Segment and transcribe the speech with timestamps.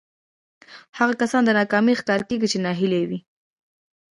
[0.97, 3.19] هغه کسان د ناکامۍ ښکار کېږي چې ناهيلي وي.